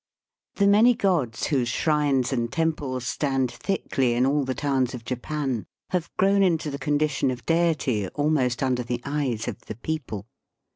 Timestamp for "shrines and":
1.69-2.51